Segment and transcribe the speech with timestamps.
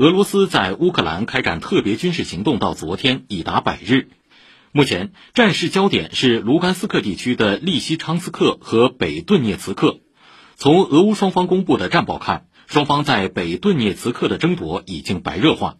[0.00, 4.08] 俄罗斯在乌克兰开展特别军事行动到昨天已达百日。
[4.72, 9.98] 目前战事焦点是卢甘斯克地区的利西昌斯克和北顿涅茨克。
[10.56, 15.76] 从俄乌双方公布的战报看，双方在北顿涅茨克的争夺已经白热化。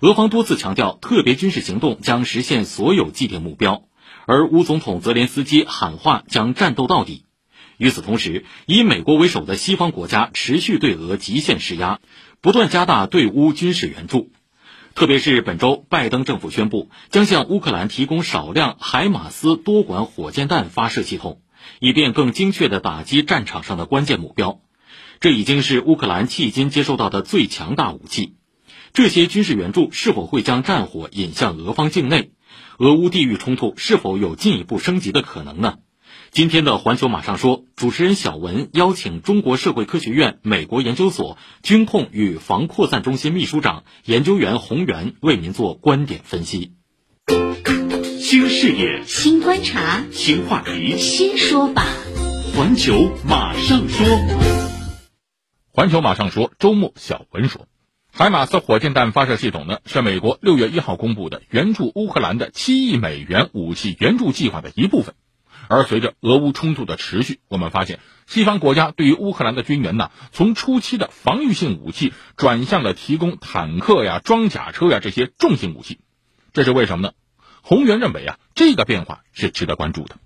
[0.00, 3.84] 俄方多次强调，特别军事行动将实现所有既定目标，
[4.26, 7.25] 而乌总统泽连斯基喊话将战斗到底。
[7.78, 12.00] 与此同时，以美国为首的西方国家持续对俄极限施压，
[12.40, 14.32] 不断加大对乌军事援助。
[14.94, 21.42] 特别是本周，拜登政府宣布将向乌克兰提供少量海马斯多管火箭弹发射系统，
[21.80, 24.60] 以便更精确地打击战场上的关键目标。
[25.20, 28.36] 这已经是乌克兰迄今接受到的最强大武器。
[28.94, 32.30] 这些军事援助是否会将战火引向俄方境内？
[32.78, 35.76] 俄乌地域冲突是否有进一步升级的可能呢？
[36.36, 46.74] 今天的环球马上说，主持人小文邀请中国社会科学院美国研究所军控与防扩散中心秘书长、研究员洪源为您做观点分析。
[48.20, 51.86] 新视野、新观察、新话题、新说法，
[52.54, 54.06] 环球马上说。
[55.72, 57.66] 环球马上说，周末小文说，
[58.12, 65.14] 海马斯火箭弹发射系统呢，是美国六月一号公布的援助乌克兰的七亿美元武器援助计划的一部分。
[65.68, 76.00] 而随着俄乌冲突的持续，我们发现西方国家对于乌克兰的军援呢，从初期的防御性武器转向了提供坦克呀、装甲车呀这些重型武器，
[76.52, 77.12] 这是为什么呢？
[77.62, 80.16] 洪源认为啊，这个变化是值得关注的。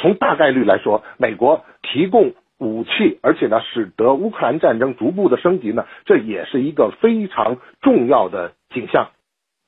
[0.00, 9.10] 从大概率来说，美国提供武器，而且呢，使得乌克兰战争逐步的升级呢，这也是一个非常重要的景象。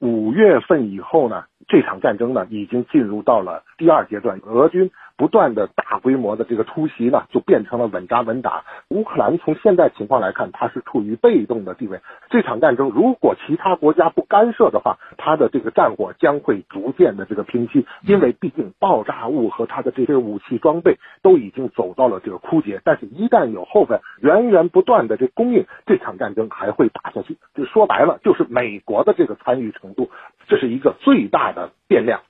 [0.00, 4.90] 五月份以后呢，这场战争呢，已经进入到了第二阶段，俄军。
[5.20, 8.64] 不断的大规模的这个突袭呢，就变成了稳扎稳打。
[8.88, 12.00] 乌克兰从现在情况来看，它是处于被动的地位。
[12.30, 17.84] 这场战争如果其他国家不干涉的话，它的这个战火将会逐渐的这个平息。
[18.00, 22.80] 因为毕竟爆炸物和它的这些武器装备都已经走到了这个枯竭。
[22.82, 27.36] 但是，一旦有后边源源不断的这供应，这场战争还会打下去。
[27.54, 30.08] 就说白了，就是美国的这个参与程度，
[30.48, 32.22] 这是一个最大的变量。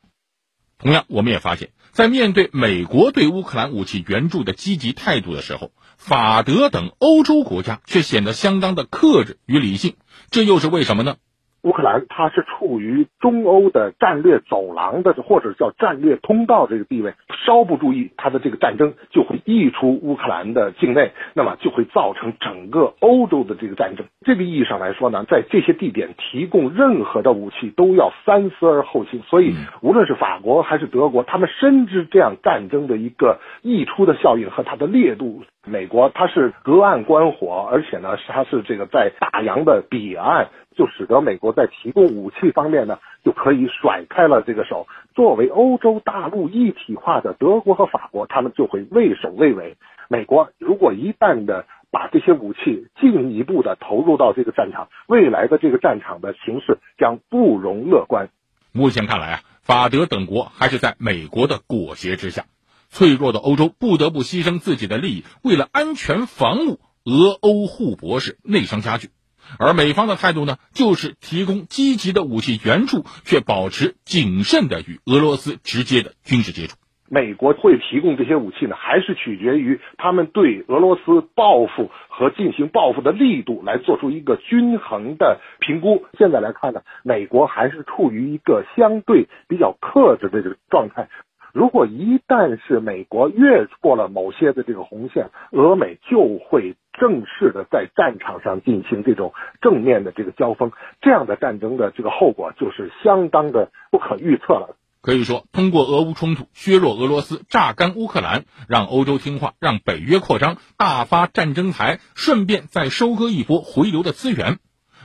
[0.81, 9.97] 同样，我们也发现，在面对美国对乌克兰武器援助的积极态度的时候，法德等欧洲国家却显得相当的克制与理性，
[10.31, 11.17] 这又是为什么呢？
[11.63, 17.13] 乌克兰它是处于中欧的战略走廊的，或者叫战略通道这个地位，
[17.45, 24.07] 稍不注意，它的这个战争就会溢出乌克兰的境内，那么就会造成整个欧洲的这个战争。
[24.23, 29.21] 这个意义上来说呢，在这些地点提供任何的武器都要三思而后行。
[29.23, 35.43] 所以，无论是法国还是德国，他们深知这样战争的一个溢出的效应和它的烈度。
[35.67, 40.49] 美国它是隔岸观火，而且呢，它是这个在大洋的彼岸。
[40.77, 44.87] 就使得美国在提供武器方面呢，就可以甩开了这个手。
[45.15, 49.77] 作为欧洲大陆一体化的德国和法国，他们就会畏首畏尾。
[50.09, 58.29] 美国如果一旦的把这些武器进一步的投入到这个战场，未来的这个战场的形势将不容乐观。
[58.73, 62.45] 目前看来啊，法德等国还是在美国的裹挟之下，
[62.89, 69.11] 脆弱的欧洲不得不牺牲自己的利益，为了安全防务，俄欧互搏是内伤加剧。
[69.59, 76.77] 而美方的态度呢，就是提供积极的武器援助，却保持谨慎的与俄罗斯直接的军事接触。
[77.13, 86.05] 美国会提供这些武器呢，还是取决于他们对俄罗斯报复和进行报复的力度来做出一个均衡的评估。
[86.17, 91.09] 现在来看呢，美国还是处于一个相对比较克制的这个状态。
[91.53, 96.77] 如果一旦是美国越过了某些的这个红线，俄美就会。
[97.01, 104.77] 正式的在战场上进行这种正面的这个交锋，这样的战争的这个后果就是相当的不可预测了。
[105.03, 114.59] 可以说，通过俄乌冲突削弱俄罗斯、榨干乌克兰，让欧洲听话，让北约扩张，大发战争财，顺便再收割一波回流的资源，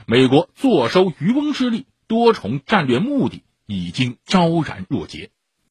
[0.06, 5.30] 美国坐收渔翁之利，多重战略目的已经昭然若揭。